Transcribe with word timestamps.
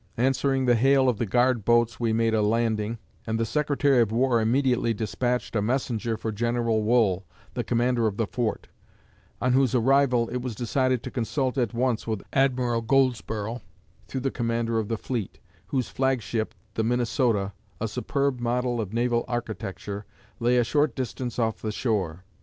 Answering 0.17 0.65
the 0.65 0.73
hail 0.73 1.07
of 1.07 1.19
the 1.19 1.27
guard 1.27 1.63
boats, 1.63 1.99
we 1.99 2.11
made 2.11 2.33
a 2.33 2.41
landing, 2.41 2.97
and 3.27 3.39
the 3.39 3.45
Secretary 3.45 4.01
of 4.01 4.11
War 4.11 4.41
immediately 4.41 4.95
despatched 4.95 5.55
a 5.55 5.61
messenger 5.61 6.17
for 6.17 6.31
General 6.31 6.81
Wool, 6.81 7.23
the 7.53 7.63
commander 7.63 8.07
of 8.07 8.17
the 8.17 8.25
fort; 8.25 8.67
on 9.39 9.53
whose 9.53 9.75
arrival 9.75 10.27
it 10.29 10.41
was 10.41 10.55
decided 10.55 11.03
to 11.03 11.11
consult 11.11 11.55
at 11.55 11.75
once 11.75 12.07
with 12.07 12.23
Admiral 12.33 12.81
Goldsborough, 12.81 13.61
the 14.07 14.31
commander 14.31 14.79
of 14.79 14.87
the 14.87 14.97
fleet, 14.97 15.37
whose 15.67 15.87
flag 15.89 16.23
ship, 16.23 16.55
the 16.73 16.83
'Minnesota,' 16.83 17.53
a 17.79 17.87
superb 17.87 18.39
model 18.39 18.81
of 18.81 18.93
naval 18.95 19.23
architecture, 19.27 20.07
lay 20.39 20.57
a 20.57 20.63
short 20.63 20.95
distance 20.95 21.37
off 21.37 21.61
the 21.61 21.71
shore. 21.71 22.23